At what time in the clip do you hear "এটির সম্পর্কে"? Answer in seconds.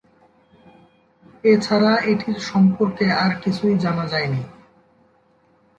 2.05-3.05